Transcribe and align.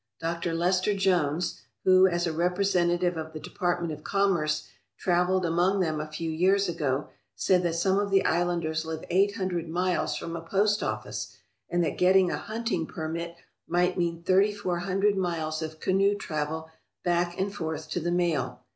Dr. 0.19 0.55
Lester 0.55 0.95
Jones, 0.95 1.61
who, 1.83 2.07
as 2.07 2.25
a 2.25 2.33
rep 2.33 2.55
resentative 2.57 3.17
of 3.17 3.33
the 3.33 3.39
Department 3.39 3.93
of 3.93 4.03
Commerce, 4.03 4.67
travelled 4.97 5.45
among 5.45 5.79
them 5.79 6.01
a 6.01 6.07
few 6.11 6.31
years 6.31 6.67
ago, 6.67 7.09
said 7.35 7.61
that 7.61 7.75
some 7.75 7.99
of 7.99 8.09
the 8.09 8.25
islanders 8.25 8.83
live 8.83 9.05
eight 9.11 9.35
hundred 9.35 9.69
miles 9.69 10.15
from 10.17 10.35
a 10.35 10.41
post 10.41 10.81
office 10.81 11.37
and 11.69 11.83
that 11.83 11.99
getting 11.99 12.31
a 12.31 12.37
hunting 12.37 12.87
permit 12.87 13.35
might 13.67 13.95
mean 13.95 14.23
thirty 14.23 14.51
four 14.55 14.79
hundred 14.79 15.15
miles 15.15 15.61
of 15.61 15.79
canoe 15.79 16.15
travel 16.15 16.71
back 17.03 17.39
and 17.39 17.53
forth 17.53 17.87
to 17.91 17.99
the 17.99 18.09
mail. 18.09 18.61